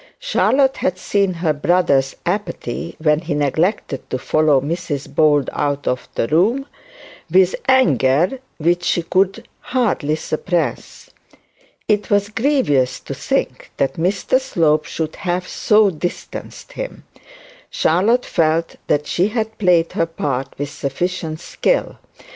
[0.17, 6.09] Charlotte had seen her brother's apathy, when he neglected to follow Mrs Bold out of
[6.15, 6.65] the room,
[7.29, 11.11] with anger which she could hardly suppress.
[11.87, 17.03] It was grievous to think that Mr Slope should have so distanced him.
[17.69, 21.99] Charlotte felt that she had played her part with sufficient skill.